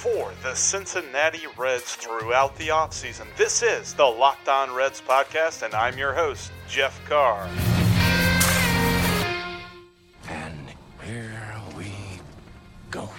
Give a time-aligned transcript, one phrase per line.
[0.00, 3.26] for the Cincinnati Reds throughout the offseason.
[3.36, 7.46] This is the Locked On Reds podcast, and I'm your host, Jeff Carr.
[10.30, 10.70] And
[11.04, 11.92] here we
[12.90, 13.02] go.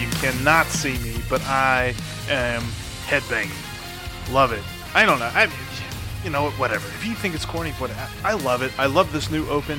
[0.00, 1.94] you cannot see me, but I
[2.30, 2.62] am
[3.06, 3.52] headbanging.
[4.32, 4.62] Love it.
[4.96, 5.30] I don't know.
[5.34, 5.54] I mean,
[6.24, 6.88] you know, whatever.
[6.88, 7.90] If you think it's corny, what
[8.24, 8.72] I love it.
[8.78, 9.78] I love this new open.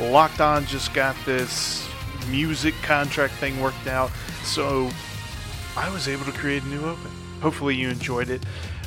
[0.00, 1.86] Locked On just got this
[2.30, 4.10] music contract thing worked out,
[4.42, 4.88] so
[5.76, 7.10] I was able to create a new open.
[7.42, 8.42] Hopefully, you enjoyed it.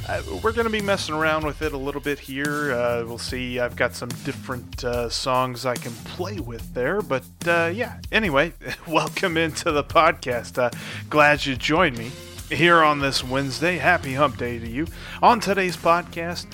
[0.09, 2.73] Uh, we're going to be messing around with it a little bit here.
[2.73, 3.59] Uh, we'll see.
[3.59, 7.03] I've got some different uh, songs I can play with there.
[7.03, 8.53] But uh, yeah, anyway,
[8.87, 10.57] welcome into the podcast.
[10.57, 10.71] Uh,
[11.07, 12.09] glad you joined me
[12.49, 13.77] here on this Wednesday.
[13.77, 14.87] Happy hump day to you.
[15.21, 16.47] On today's podcast,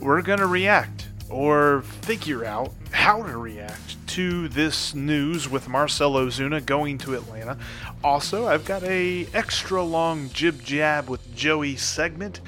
[0.00, 6.26] we're going to react or figure out how to react to this news with Marcelo
[6.26, 7.58] Ozuna going to Atlanta.
[8.02, 12.40] Also, I've got a extra long jib jab with Joey segment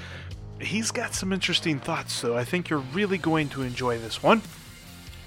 [0.63, 4.43] he's got some interesting thoughts, so I think you're really going to enjoy this one.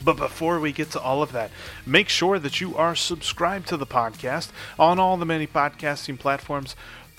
[0.04, 1.52] But before we get to all of that,
[1.86, 6.76] make sure that you are subscribed to the podcast on all the many podcasting platforms.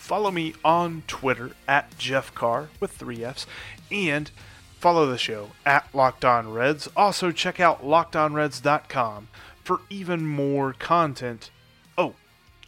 [0.06, 3.44] Follow me on Twitter at Jeff Carr with three F's,
[3.90, 4.30] and
[4.78, 6.88] follow the show at Locked On Reds.
[6.96, 9.26] Also, check out LockedOnReds.com
[9.64, 11.50] for even more content.
[11.98, 12.14] Oh,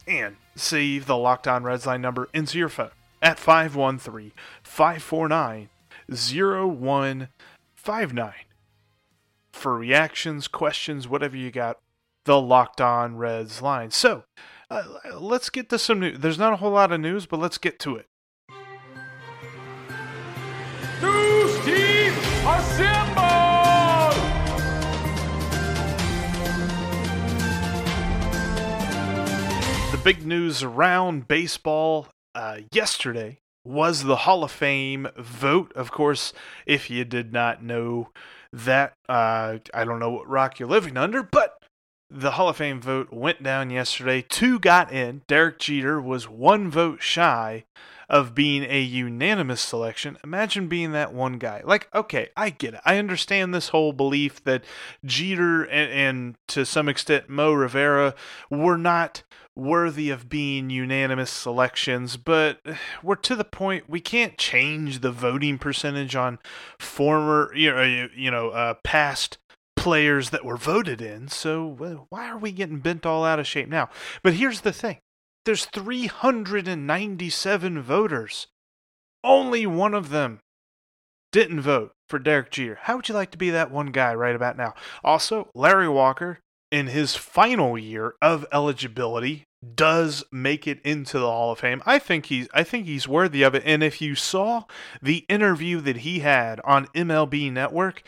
[0.05, 2.91] and save the Locked On Reds line number into your phone
[3.21, 5.69] at 513 549
[6.09, 8.33] 0159
[9.53, 11.79] for reactions, questions, whatever you got.
[12.25, 13.91] The Locked On Reds line.
[13.91, 14.25] So,
[14.69, 14.83] uh,
[15.19, 16.19] let's get to some news.
[16.19, 18.05] There's not a whole lot of news, but let's get to it.
[21.01, 22.13] News team
[22.45, 23.29] assemble!
[29.91, 35.73] The big news around baseball uh, yesterday was the Hall of Fame vote.
[35.75, 36.31] Of course,
[36.65, 38.09] if you did not know
[38.53, 41.48] that, uh, I don't know what rock you're living under, but
[42.11, 44.21] the Hall of Fame vote went down yesterday.
[44.21, 45.21] Two got in.
[45.27, 47.65] Derek Jeter was one vote shy
[48.09, 50.17] of being a unanimous selection.
[50.23, 51.61] Imagine being that one guy.
[51.63, 52.81] Like, okay, I get it.
[52.83, 54.63] I understand this whole belief that
[55.05, 58.15] Jeter and, and to some extent Mo Rivera
[58.49, 59.23] were not
[59.55, 62.59] worthy of being unanimous selections, but
[63.03, 66.39] we're to the point we can't change the voting percentage on
[66.79, 69.37] former, you know, you know, uh, past
[69.79, 71.29] players that were voted in.
[71.29, 73.89] So why are we getting bent all out of shape now?
[74.21, 74.99] But here's the thing:
[75.45, 78.47] there's 397 voters.
[79.23, 80.39] Only one of them
[81.31, 82.79] didn't vote for Derek Jeter.
[82.83, 84.73] How would you like to be that one guy right about now?
[85.03, 86.39] Also, Larry Walker
[86.71, 89.43] in his final year of eligibility
[89.75, 91.81] does make it into the Hall of Fame.
[91.85, 93.63] I think he's I think he's worthy of it.
[93.65, 94.63] And if you saw
[95.01, 98.03] the interview that he had on MLB Network,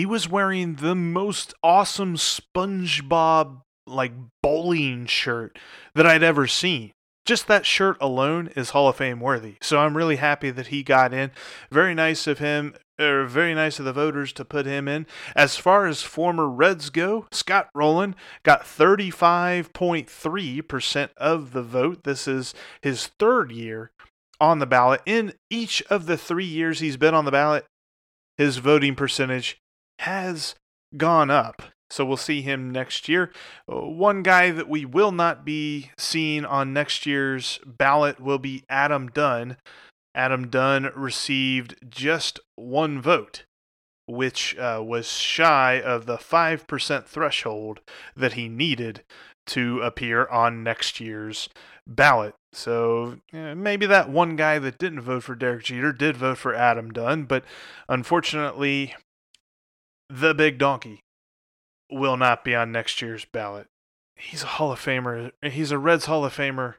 [0.00, 5.58] he was wearing the most awesome SpongeBob like bowling shirt
[5.94, 6.92] that I'd ever seen.
[7.26, 9.56] Just that shirt alone is Hall of Fame worthy.
[9.60, 11.32] So I'm really happy that he got in.
[11.70, 15.06] Very nice of him or very nice of the voters to put him in.
[15.36, 22.04] As far as former Reds go, Scott Rolen got 35.3% of the vote.
[22.04, 23.90] This is his third year
[24.40, 25.02] on the ballot.
[25.04, 27.66] In each of the three years he's been on the ballot,
[28.38, 29.59] his voting percentage
[30.00, 30.54] has
[30.96, 31.62] gone up.
[31.90, 33.32] So we'll see him next year.
[33.70, 38.64] Uh, one guy that we will not be seeing on next year's ballot will be
[38.68, 39.56] Adam Dunn.
[40.14, 43.44] Adam Dunn received just one vote,
[44.06, 47.80] which uh, was shy of the 5% threshold
[48.16, 49.02] that he needed
[49.48, 51.48] to appear on next year's
[51.86, 52.34] ballot.
[52.52, 56.90] So maybe that one guy that didn't vote for Derek Jeter did vote for Adam
[56.90, 57.44] Dunn, but
[57.88, 58.94] unfortunately,
[60.10, 61.00] the big donkey
[61.90, 63.66] will not be on next year's ballot.
[64.16, 65.32] He's a Hall of Famer.
[65.42, 66.74] He's a Reds Hall of Famer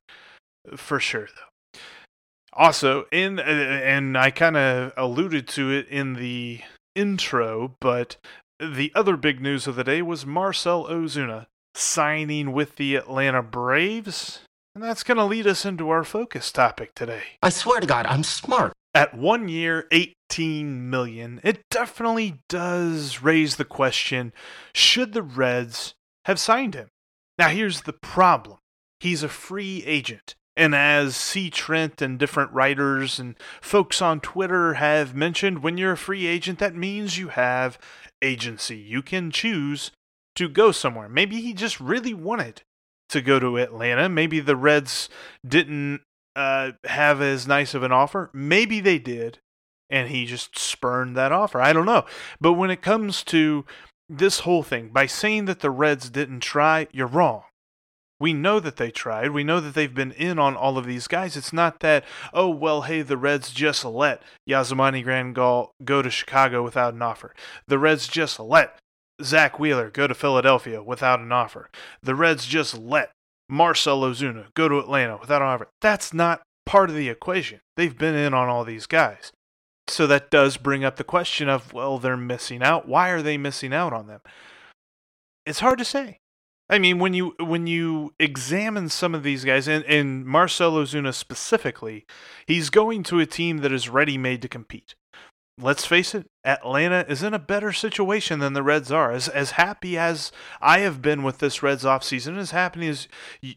[0.76, 1.80] for sure, though.
[2.54, 6.62] Also, in and I kind of alluded to it in the
[6.96, 8.18] intro, but
[8.60, 14.42] the other big news of the day was Marcell Ozuna signing with the Atlanta Braves.
[14.76, 17.24] And that's going to lead us into our focus topic today.
[17.42, 18.74] I swear to God, I'm smart.
[18.94, 19.88] At one year,
[20.32, 24.32] 18 million, it definitely does raise the question
[24.74, 25.94] should the Reds
[26.26, 26.90] have signed him?
[27.38, 28.60] Now, here's the problem
[29.02, 30.36] he's a free agent.
[30.56, 31.50] And as C.
[31.50, 36.60] Trent and different writers and folks on Twitter have mentioned, when you're a free agent,
[36.60, 37.78] that means you have
[38.22, 38.78] agency.
[38.78, 39.92] You can choose
[40.36, 41.10] to go somewhere.
[41.10, 42.62] Maybe he just really wanted
[43.10, 44.08] to go to Atlanta.
[44.08, 45.10] Maybe the Reds
[45.46, 46.02] didn't
[46.36, 48.30] uh, have as nice of an offer.
[48.34, 49.40] Maybe they did,
[49.92, 51.62] and he just spurned that offer.
[51.62, 52.06] I don't know.
[52.40, 53.66] But when it comes to
[54.10, 57.44] this whole thing, by saying that the Reds didn't try, you're wrong.
[58.20, 59.32] We know that they tried.
[59.32, 61.36] We know that they've been in on all of these guys.
[61.36, 66.64] It's not that, oh, well, hey, the Reds just let Yasmani Grandal go to Chicago
[66.64, 67.34] without an offer.
[67.68, 68.78] The Reds just let
[69.24, 71.70] Zack Wheeler go to Philadelphia without an offer.
[72.04, 73.12] The Reds just let
[73.50, 75.68] Marcell Ozuna go to Atlanta without an offer.
[75.82, 77.60] That's not part of the equation.
[77.76, 79.32] They've been in on all these guys.
[79.92, 82.88] So that does bring up the question of, well, they're missing out.
[82.88, 84.22] Why are they missing out on them?
[85.46, 86.20] It's hard to say.
[86.70, 91.14] I mean, when you when you examine some of these guys, and, and Marcell Ozuna
[91.14, 92.06] specifically,
[92.46, 94.96] he's going to a team that is ready made to compete
[95.62, 99.12] let's face it, Atlanta is in a better situation than the Reds are.
[99.12, 103.08] As as happy as I have been with this Reds offseason, as happy as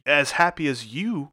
[0.07, 1.33] as happy as you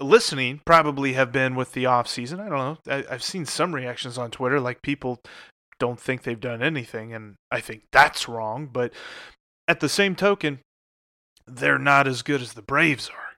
[0.00, 2.40] listening probably have been with the off season.
[2.40, 2.78] I don't know.
[2.92, 5.20] I, I've seen some reactions on Twitter like people
[5.78, 8.68] don't think they've done anything, and I think that's wrong.
[8.72, 8.92] But
[9.68, 10.60] at the same token,
[11.46, 13.34] they're not as good as the Braves are.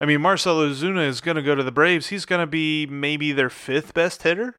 [0.00, 2.08] I mean, Marcell Ozuna is going to go to the Braves.
[2.08, 4.56] He's going to be maybe their fifth best hitter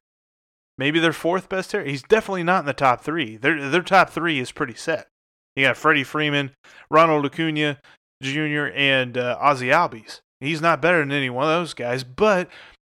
[0.78, 1.84] maybe their fourth best hitter.
[1.84, 3.36] He's definitely not in the top three.
[3.36, 5.08] Their their top three is pretty set.
[5.56, 6.52] You got Freddie Freeman,
[6.90, 7.78] Ronald Acuna
[8.22, 10.20] Jr., and uh, Ozzie Albies.
[10.42, 12.48] He's not better than any one of those guys, but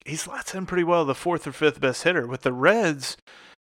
[0.05, 2.27] he slots in pretty well the fourth or fifth best hitter.
[2.27, 3.17] With the Reds,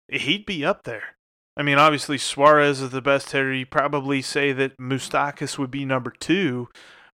[0.08, 1.16] he'd be up there.
[1.58, 3.52] I mean, obviously Suarez is the best hitter.
[3.52, 6.68] You probably say that Moustakas would be number two,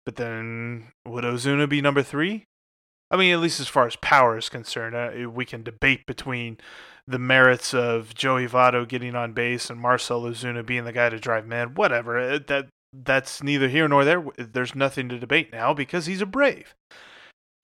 [0.05, 2.45] but then would Ozuna be number three?
[3.09, 6.57] I mean, at least as far as power is concerned, uh, we can debate between
[7.07, 11.19] the merits of Joey Votto getting on base and Marcell Ozuna being the guy to
[11.19, 11.73] drive man.
[11.73, 12.19] Whatever.
[12.19, 14.23] Uh, that that's neither here nor there.
[14.38, 16.75] There's nothing to debate now because he's a Brave.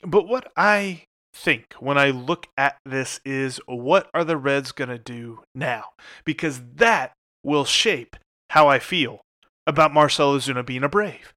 [0.03, 1.03] But what I
[1.33, 5.85] think when I look at this is what are the Reds going to do now?
[6.25, 7.13] Because that
[7.43, 8.15] will shape
[8.51, 9.21] how I feel
[9.65, 11.33] about Marcell Ozuna being a Brave.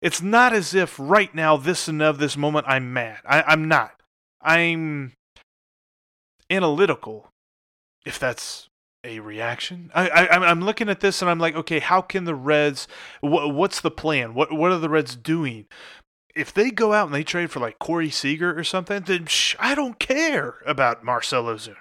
[0.00, 3.20] It's not as if right now, this and of this moment, I'm mad.
[3.26, 3.92] I, I'm not.
[4.42, 5.12] I'm
[6.50, 7.30] analytical,
[8.04, 8.68] if that's
[9.04, 9.90] a reaction.
[9.94, 12.88] I, I I'm looking at this and I'm like, okay, how can the Reds?
[13.20, 14.34] Wh- what's the plan?
[14.34, 15.66] What what are the Reds doing?
[16.34, 19.54] If they go out and they trade for like Corey Seager or something, then sh-
[19.60, 21.76] I don't care about Marcelo Ozuna.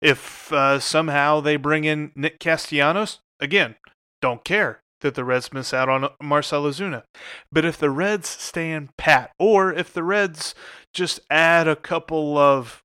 [0.00, 3.76] If uh, somehow they bring in Nick Castellanos, again,
[4.20, 7.04] don't care that the Reds miss out on Marcelo Ozuna.
[7.52, 10.54] But if the Reds stand pat, or if the Reds
[10.92, 12.82] just add a couple of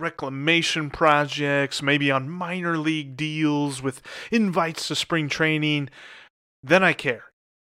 [0.00, 5.88] reclamation projects, maybe on minor league deals with invites to spring training,
[6.62, 7.24] then I care.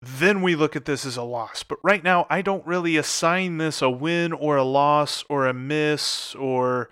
[0.01, 1.63] Then we look at this as a loss.
[1.63, 5.53] But right now, I don't really assign this a win or a loss or a
[5.53, 6.89] miss or,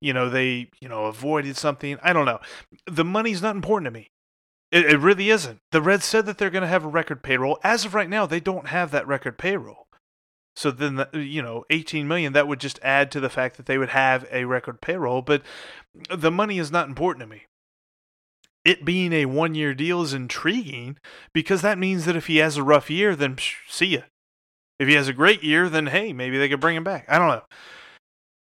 [0.00, 1.98] you know, they, you know, avoided something.
[2.02, 2.40] I don't know.
[2.86, 4.10] The money's not important to me.
[4.70, 5.58] It, it really isn't.
[5.72, 7.58] The Reds said that they're going to have a record payroll.
[7.64, 9.83] As of right now, they don't have that record payroll.
[10.56, 13.66] So then, the, you know, 18 million that would just add to the fact that
[13.66, 15.20] they would have a record payroll.
[15.20, 15.42] But
[16.10, 17.42] the money is not important to me.
[18.64, 20.96] It being a one-year deal is intriguing
[21.32, 24.00] because that means that if he has a rough year, then psh, see ya.
[24.78, 27.04] If he has a great year, then hey, maybe they could bring him back.
[27.08, 27.42] I don't know.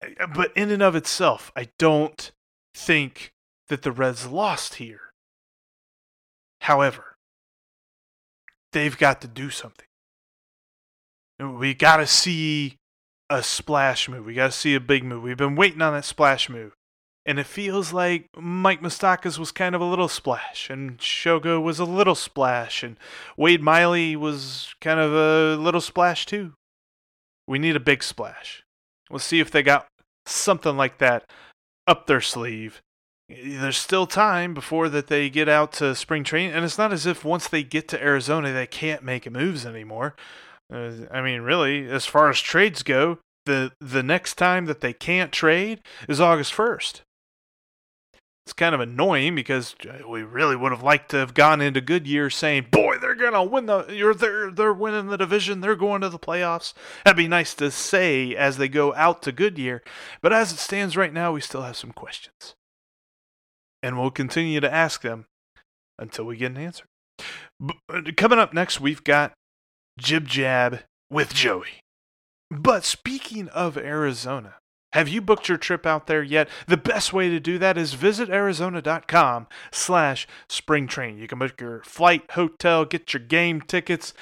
[0.04, 2.32] Eh, but in and of itself, I don't
[2.74, 3.34] think
[3.68, 5.12] that the Reds lost here.
[6.62, 7.16] However,
[8.72, 9.88] they've got to do something.
[11.40, 12.78] We got to see
[13.30, 14.26] a splash move.
[14.26, 15.24] We got to see a big move.
[15.24, 16.74] We've been waiting on that splash move.
[17.26, 21.80] And it feels like Mike Moustakas was kind of a little splash, and Shogo was
[21.80, 22.98] a little splash, and
[23.36, 26.54] Wade Miley was kind of a little splash too.
[27.48, 28.64] We need a big splash.
[29.10, 29.88] We'll see if they got
[30.28, 31.24] something like that
[31.88, 32.82] up their sleeve
[33.30, 37.06] there's still time before that they get out to spring training and it's not as
[37.06, 40.16] if once they get to arizona they can't make moves anymore
[40.74, 44.94] uh, i mean really as far as trades go the the next time that they
[44.94, 45.80] can't trade
[46.10, 47.02] is august 1st
[48.46, 49.76] It's kind of annoying because
[50.08, 53.66] we really would have liked to have gone into Goodyear saying, "Boy, they're gonna win
[53.66, 55.62] the you're they're they're winning the division.
[55.62, 59.32] They're going to the playoffs." That'd be nice to say as they go out to
[59.32, 59.82] Goodyear.
[60.22, 62.54] But as it stands right now, we still have some questions,
[63.82, 65.26] and we'll continue to ask them
[65.98, 66.86] until we get an answer.
[67.90, 69.34] Uh, coming up next, we've got
[69.98, 71.82] Jib Jab with Joey.
[72.52, 74.56] But speaking of Arizona,
[74.94, 76.48] have you booked your trip out there yet?
[76.68, 81.20] The best way to do that is visit arizona.com slash spring training.
[81.20, 84.14] You can book your flight, hotel, get your game tickets,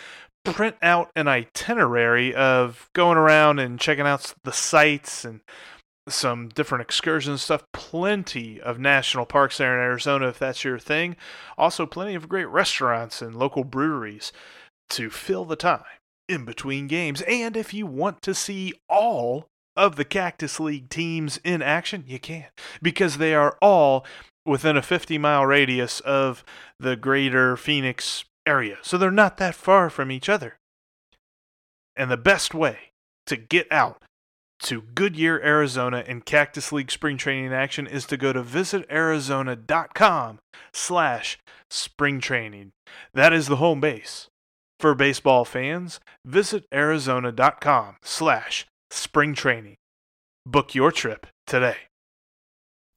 [0.44, 5.42] print out an itinerary of going around and checking out the sites and
[6.08, 7.63] some different excursion stuff.
[7.72, 11.15] Plenty of national parks there in Arizona if that's your thing.
[11.58, 14.32] Also, plenty of great restaurants and local breweries
[14.91, 15.83] to fill the time
[16.27, 17.21] in between games.
[17.21, 22.19] And if you want to see all of the Cactus League teams in action, you
[22.19, 22.45] can
[22.81, 24.05] because they are all
[24.45, 26.43] within a 50 mile radius of
[26.79, 28.77] the greater Phoenix area.
[28.81, 30.57] So they're not that far from each other.
[31.95, 32.91] And the best way
[33.27, 34.01] to get out
[34.63, 40.39] to Goodyear, Arizona and Cactus League spring training action is to go to visitarizona.com
[40.73, 41.37] slash
[41.69, 42.71] spring training.
[43.13, 44.29] That is the home base.
[44.83, 49.77] For baseball fans, visit arizona.com slash spring training.
[50.45, 51.77] Book your trip today.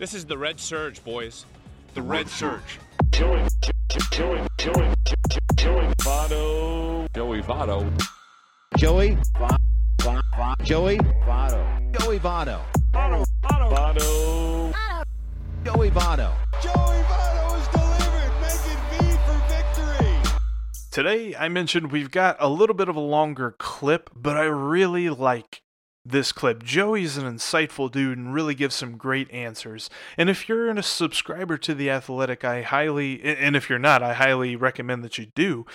[0.00, 1.44] This is the Red Surge, boys.
[1.92, 2.78] The Red Surge.
[3.10, 3.46] Joey,
[4.12, 4.94] Joey, Joey,
[5.56, 7.06] Joey Votto.
[7.14, 8.02] Joey Votto.
[8.78, 9.58] Joey, Va-
[10.00, 11.98] Va- Va- Joey, Votto.
[12.00, 12.60] Joey Votto.
[12.94, 13.24] Votto.
[13.42, 14.72] Votto.
[15.66, 16.32] Joey Votto.
[16.62, 20.32] Joey Votto is delivered, making V for victory.
[20.90, 25.10] Today, I mentioned we've got a little bit of a longer clip, but I really
[25.10, 25.60] like
[26.04, 26.62] this clip.
[26.62, 29.90] Joey's an insightful dude and really gives some great answers.
[30.16, 34.14] And if you're a subscriber to The Athletic, I highly, and if you're not, I
[34.14, 35.66] highly recommend that you do.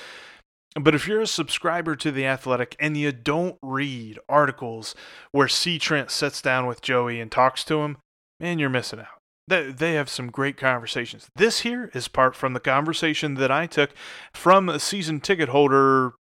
[0.80, 4.94] But if you're a subscriber to The Athletic and you don't read articles
[5.32, 5.80] where C.
[5.80, 7.98] Trent sits down with Joey and talks to him,
[8.40, 9.08] man, you're missing out.
[9.48, 11.30] They, they have some great conversations.
[11.36, 13.92] This here is part from the conversation that I took
[14.34, 16.14] from a season ticket holder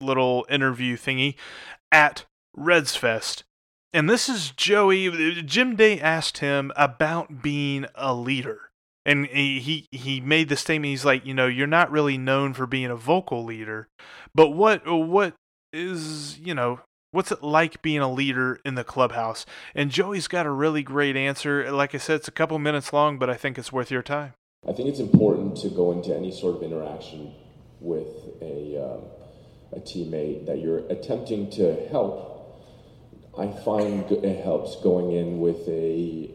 [0.00, 1.34] little interview thingy
[1.90, 3.44] at Reds Fest.
[3.92, 5.42] And this is Joey.
[5.42, 8.70] Jim Day asked him about being a leader.
[9.04, 10.90] And he, he made the statement.
[10.90, 13.88] He's like, you know, you're not really known for being a vocal leader,
[14.34, 15.34] but what what
[15.72, 16.80] is you know
[17.12, 19.46] what's it like being a leader in the clubhouse?
[19.74, 21.70] And Joey's got a really great answer.
[21.72, 24.34] Like I said, it's a couple minutes long, but I think it's worth your time.
[24.68, 27.32] I think it's important to go into any sort of interaction
[27.80, 28.08] with
[28.42, 29.02] a um,
[29.72, 32.29] a teammate that you're attempting to help
[33.38, 36.30] I find it helps going in with a,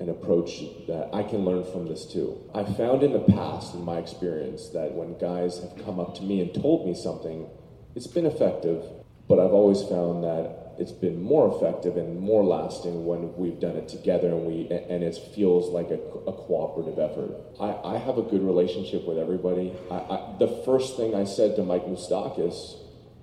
[0.00, 2.38] an approach that I can learn from this too.
[2.54, 6.22] I found in the past, in my experience, that when guys have come up to
[6.22, 7.48] me and told me something,
[7.94, 8.84] it's been effective,
[9.28, 13.76] but I've always found that it's been more effective and more lasting when we've done
[13.76, 15.98] it together and we and it feels like a,
[16.28, 17.34] a cooperative effort.
[17.60, 19.74] I, I, have a good relationship with everybody.
[19.90, 22.76] I, I, the first thing I said to Mike Moustakas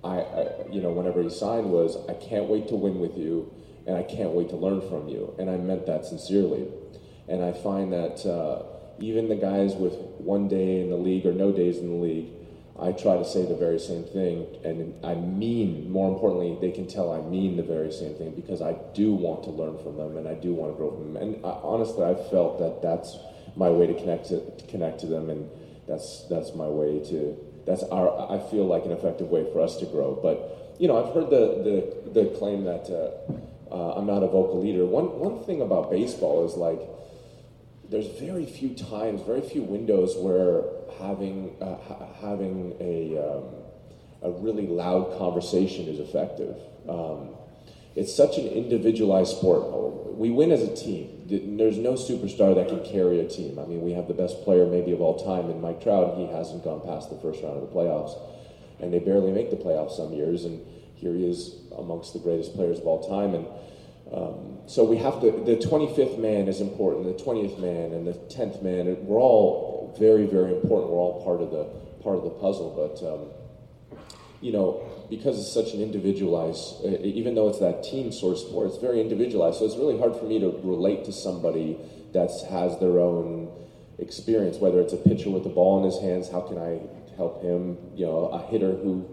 [0.06, 3.52] I, I, you know, whenever he signed was, I can't wait to win with you,
[3.88, 5.34] and I can't wait to learn from you.
[5.40, 6.68] And I meant that sincerely.
[7.28, 8.64] And I find that uh,
[9.00, 12.28] even the guys with one day in the league or no days in the league,
[12.80, 14.46] I try to say the very same thing.
[14.64, 18.62] And I mean, more importantly, they can tell I mean the very same thing because
[18.62, 21.24] I do want to learn from them and I do want to grow from them.
[21.24, 23.18] And I, honestly, I felt that that's
[23.56, 25.50] my way to connect to, to connect to them, and
[25.88, 29.78] that's that's my way to that's our I feel like an effective way for us
[29.78, 30.20] to grow.
[30.22, 34.28] But you know, I've heard the the, the claim that uh, uh, I'm not a
[34.28, 34.86] vocal leader.
[34.86, 36.80] One one thing about baseball is like
[37.90, 40.64] there's very few times, very few windows where
[41.00, 43.44] having uh, ha- having a um,
[44.22, 46.56] a really loud conversation is effective.
[46.90, 47.30] Um,
[47.96, 50.16] it's such an individualized sport.
[50.18, 51.15] We win as a team.
[51.28, 53.58] There's no superstar that can carry a team.
[53.58, 56.18] I mean, we have the best player maybe of all time in Mike Trout.
[56.18, 58.16] He hasn't gone past the first round of the playoffs,
[58.80, 60.46] and they barely make the playoffs some years.
[60.46, 60.62] And
[60.96, 63.34] here he is amongst the greatest players of all time.
[63.36, 63.48] And
[64.12, 65.32] Um, so we have to.
[65.32, 67.18] The 25th man is important.
[67.18, 68.86] The 20th man and the 10th man.
[69.06, 70.92] We're all very, very important.
[70.92, 71.64] We're all part of the
[72.04, 72.70] part of the puzzle.
[72.78, 73.22] But um,
[74.42, 78.68] you know, because it's such an individualized, uh, even though it's that team source sport,
[78.68, 79.60] it's very individualized.
[79.60, 81.78] So it's really hard for me to relate to somebody
[82.14, 83.52] that has their own
[84.00, 84.58] experience.
[84.58, 86.82] Whether it's a pitcher with the ball in his hands, how can I
[87.16, 87.78] help him?
[87.96, 89.08] You know, a hitter who,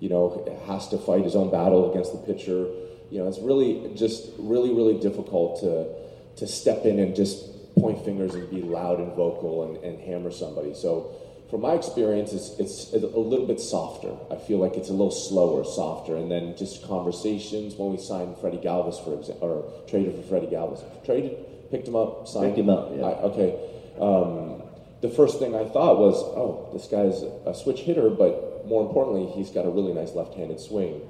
[0.00, 2.66] you know, has to fight his own battle against the pitcher
[3.10, 5.88] you know, it's really just really, really difficult to
[6.36, 10.30] to step in and just point fingers and be loud and vocal and, and hammer
[10.30, 10.74] somebody.
[10.74, 11.12] So
[11.50, 14.14] from my experience, it's, it's a little bit softer.
[14.30, 17.74] I feel like it's a little slower, softer, and then just conversations.
[17.74, 21.96] When we signed Freddie Galvis, for example, or traded for Freddie Galvis, traded, picked him
[21.96, 22.90] up, signed picked him up.
[22.94, 23.02] Yeah.
[23.02, 23.58] I, okay.
[23.98, 24.62] Um,
[25.00, 29.32] the first thing I thought was, oh, this guy's a switch hitter, but more importantly,
[29.32, 31.00] he's got a really nice left-handed swing.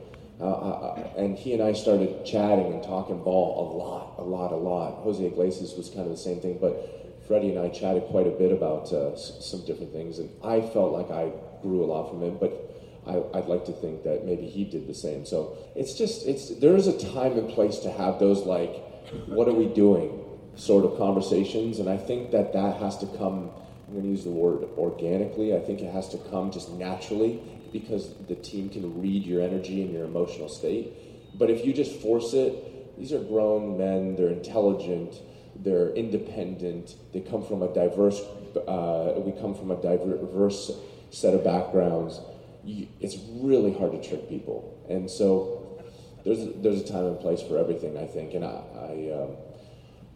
[0.40, 4.52] Uh, uh, and he and I started chatting and talking ball a lot, a lot,
[4.52, 5.02] a lot.
[5.02, 8.30] Jose Iglesias was kind of the same thing, but Freddie and I chatted quite a
[8.30, 11.30] bit about uh, some different things, and I felt like I
[11.62, 12.38] grew a lot from him.
[12.40, 12.68] But
[13.06, 15.24] I, would like to think that maybe he did the same.
[15.24, 18.74] So it's just it's there is a time and place to have those like,
[19.26, 20.24] what are we doing,
[20.56, 23.50] sort of conversations, and I think that that has to come.
[23.86, 25.56] I'm going to use the word organically.
[25.56, 27.40] I think it has to come just naturally
[27.72, 31.38] because the team can read your energy and your emotional state.
[31.38, 35.14] But if you just force it, these are grown men, they're intelligent,
[35.58, 38.20] they're independent, they come from a diverse,
[38.66, 40.70] uh, we come from a diverse
[41.10, 42.20] set of backgrounds.
[42.64, 44.78] It's really hard to trick people.
[44.88, 45.82] And so
[46.24, 48.34] there's, there's a time and place for everything, I think.
[48.34, 49.36] And I, I um,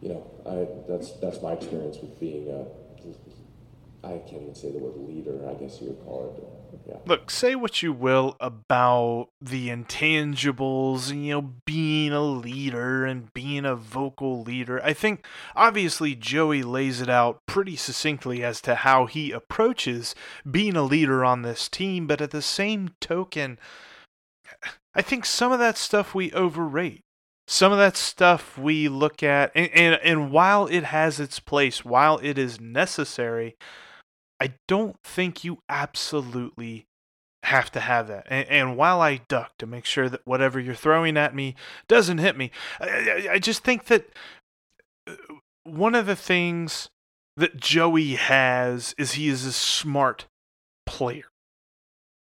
[0.02, 2.66] you know, I, that's, that's my experience with being a,
[4.06, 6.61] I can't even say the word leader, I guess you would call it.
[6.86, 6.96] Yeah.
[7.04, 13.64] Look, say what you will about the intangibles, you know, being a leader and being
[13.64, 14.82] a vocal leader.
[14.82, 20.14] I think obviously Joey lays it out pretty succinctly as to how he approaches
[20.50, 23.58] being a leader on this team, but at the same token,
[24.94, 27.02] I think some of that stuff we overrate.
[27.48, 31.84] Some of that stuff we look at, and, and, and while it has its place,
[31.84, 33.56] while it is necessary,
[34.42, 36.88] I don't think you absolutely
[37.44, 38.26] have to have that.
[38.28, 41.54] And, and, while I duck to make sure that whatever you're throwing at me
[41.86, 42.50] doesn't hit me,
[42.80, 44.08] I, I, I just think that
[45.06, 45.14] uh,
[45.62, 46.88] one of the things
[47.36, 50.26] that Joey has is he is a smart
[50.86, 51.26] player.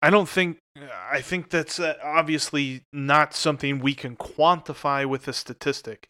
[0.01, 0.57] I don't think
[1.11, 6.07] I think that's uh, obviously not something we can quantify with a statistic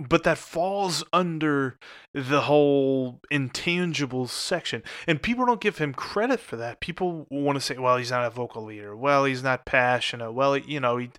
[0.00, 1.78] but that falls under
[2.14, 4.82] the whole intangible section.
[5.06, 6.80] And people don't give him credit for that.
[6.80, 8.96] People want to say well he's not a vocal leader.
[8.96, 10.32] Well he's not passionate.
[10.32, 11.10] Well you know he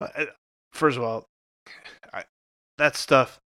[0.00, 0.24] uh, uh,
[0.72, 1.26] first of all
[2.12, 2.24] I,
[2.78, 3.40] that stuff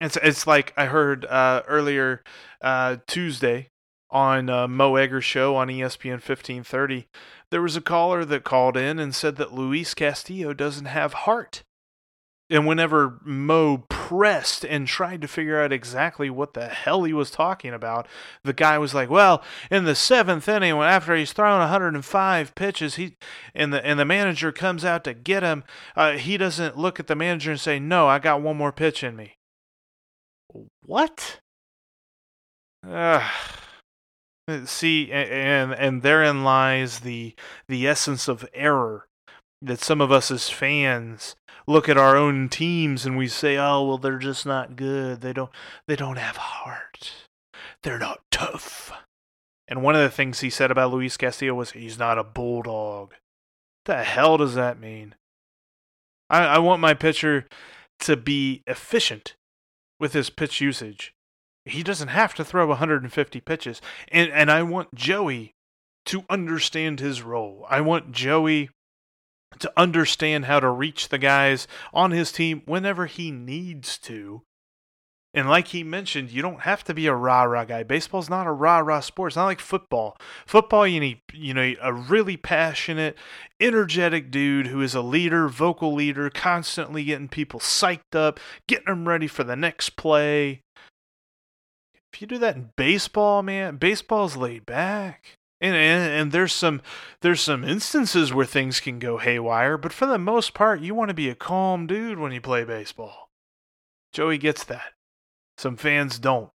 [0.00, 2.22] it's it's like i heard uh, earlier
[2.60, 3.68] uh, tuesday
[4.14, 7.08] on uh, Mo Egger's show on ESPN 1530,
[7.50, 11.64] there was a caller that called in and said that Luis Castillo doesn't have heart.
[12.48, 13.78] And whenever Mo
[14.14, 18.06] pressed and tried to figure out exactly what the hell he was talking about,
[18.44, 23.16] the guy was like, "Well, in the seventh inning, after he's thrown 105 pitches, he
[23.54, 25.64] and the and the manager comes out to get him,
[25.96, 29.02] uh, he doesn't look at the manager and say, "No, I got one more pitch
[29.02, 29.36] in me."
[30.86, 31.40] What?
[32.86, 33.28] Uh,
[34.64, 37.34] see, and and therein lies the
[37.68, 39.06] the essence of error
[39.60, 41.34] that some of us as fans
[41.66, 45.20] look at our own teams and we say, "Oh, well, they're just not good.
[45.20, 45.50] They don't
[45.86, 47.12] they don't have heart.
[47.82, 48.92] They're not tough."
[49.66, 53.14] And one of the things he said about Luis Castillo was he's not a bulldog.
[53.86, 55.14] The hell does that mean?
[56.30, 57.46] I, I want my pitcher
[58.00, 59.36] to be efficient
[59.98, 61.14] with his pitch usage.
[61.64, 63.80] He doesn't have to throw 150 pitches.
[64.08, 65.54] And and I want Joey
[66.06, 67.66] to understand his role.
[67.68, 68.70] I want Joey
[69.60, 74.42] to understand how to reach the guys on his team whenever he needs to.
[75.34, 77.82] And like he mentioned, you don't have to be a rah rah guy.
[77.82, 79.30] Baseball's not a rah rah sport.
[79.30, 80.16] It's not like football.
[80.46, 83.16] Football, you need you know a really passionate,
[83.60, 88.38] energetic dude who is a leader, vocal leader, constantly getting people psyched up,
[88.68, 90.60] getting them ready for the next play.
[92.12, 95.36] If you do that in baseball, man, baseball's laid back.
[95.64, 96.82] And, and, and there's some
[97.22, 101.08] there's some instances where things can go haywire, but for the most part, you want
[101.08, 103.30] to be a calm dude when you play baseball.
[104.12, 104.92] Joey gets that.
[105.56, 106.50] Some fans don't.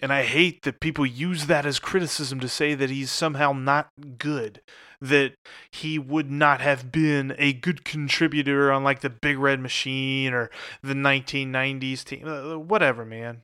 [0.00, 3.90] And I hate that people use that as criticism to say that he's somehow not
[4.16, 4.62] good,
[4.98, 5.34] that
[5.70, 10.50] he would not have been a good contributor on like the Big Red Machine or
[10.82, 12.26] the 1990s team.
[12.26, 13.42] Uh, Whatever, man.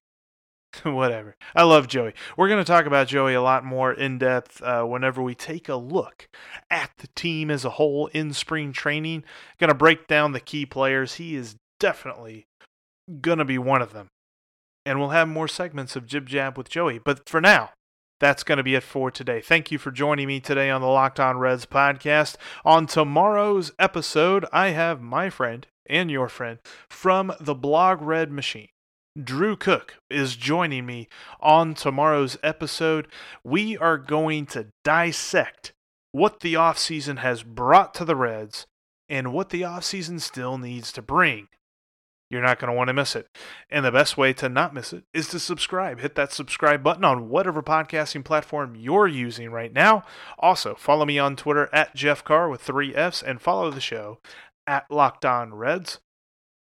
[0.82, 1.36] Whatever.
[1.54, 2.14] I love Joey.
[2.36, 5.68] We're going to talk about Joey a lot more in depth uh, whenever we take
[5.68, 6.28] a look
[6.70, 9.24] at the team as a whole in spring training.
[9.58, 11.14] Going to break down the key players.
[11.14, 12.46] He is definitely
[13.20, 14.08] going to be one of them.
[14.86, 16.98] And we'll have more segments of Jib Jab with Joey.
[16.98, 17.70] But for now,
[18.20, 19.40] that's going to be it for today.
[19.40, 22.36] Thank you for joining me today on the Locked On Reds podcast.
[22.64, 26.58] On tomorrow's episode, I have my friend and your friend
[26.88, 28.68] from the Blog Red Machine.
[29.22, 33.06] Drew Cook is joining me on tomorrow's episode.
[33.44, 35.72] We are going to dissect
[36.10, 38.66] what the offseason has brought to the Reds
[39.08, 41.46] and what the offseason still needs to bring.
[42.28, 43.28] You're not going to want to miss it.
[43.70, 46.00] And the best way to not miss it is to subscribe.
[46.00, 50.02] Hit that subscribe button on whatever podcasting platform you're using right now.
[50.40, 54.18] Also, follow me on Twitter at Jeff Carr with three F's and follow the show
[54.66, 56.00] at Locked On Reds.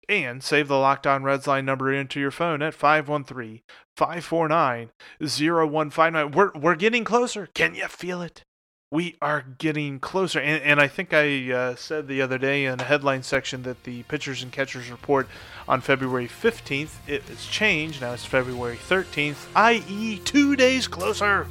[0.10, 3.62] And save the Locked On Reds line number into your phone at 513
[3.96, 4.90] 549
[5.22, 6.32] 0159.
[6.32, 7.48] We're, we're getting closer.
[7.54, 8.44] Can you feel it?
[8.92, 10.40] We are getting closer.
[10.40, 13.84] And, and I think I uh, said the other day in a headline section that
[13.84, 15.28] the pitchers and catchers report
[15.68, 18.02] on February 15th, it has changed.
[18.02, 21.46] Now it's February 13th, i.e., two days closer.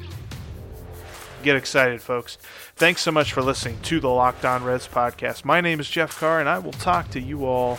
[1.44, 2.38] Get excited, folks.
[2.75, 5.44] Thanks so much for listening to the Locked On Reds podcast.
[5.44, 7.79] My name is Jeff Carr, and I will talk to you all